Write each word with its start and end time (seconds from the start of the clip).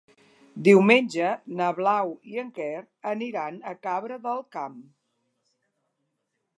Diumenge 0.67 1.27
na 1.59 1.67
Blau 1.81 2.09
i 2.31 2.41
en 2.45 2.49
Quer 2.57 2.81
aniran 3.13 3.61
a 3.73 3.77
Cabra 3.87 4.21
del 4.27 4.43
Camp. 4.57 4.83